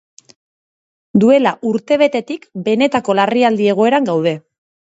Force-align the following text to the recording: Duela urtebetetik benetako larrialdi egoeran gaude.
Duela 1.25 1.51
urtebetetik 1.73 2.49
benetako 2.69 3.19
larrialdi 3.21 3.73
egoeran 3.75 4.13
gaude. 4.13 4.39